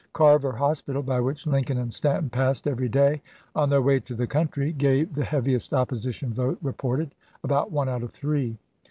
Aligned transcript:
Carver 0.13 0.53
i864. 0.53 0.57
Hospital, 0.57 1.03
by 1.03 1.19
which 1.19 1.45
Lincoln 1.45 1.77
and 1.77 1.93
Stanton 1.93 2.31
passed 2.31 2.65
every 2.65 2.89
day 2.89 3.21
on 3.55 3.69
their 3.69 3.83
way 3.83 3.99
to 3.99 4.15
the 4.15 4.25
country, 4.25 4.71
gave 4.73 5.13
the 5.13 5.23
heaviest 5.23 5.75
opposition 5.75 6.33
vote 6.33 6.57
reported— 6.59 7.13
about 7.43 7.71
one 7.71 7.87
out 7.87 8.01
of 8.01 8.11
three. 8.11 8.57